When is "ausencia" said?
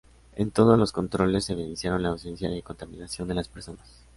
2.09-2.49